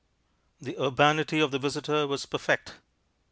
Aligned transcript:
The 0.59 0.81
urbanity 0.83 1.39
of 1.41 1.51
the 1.51 1.59
visitor 1.59 2.07
was 2.07 2.25
perfect. 2.25 2.73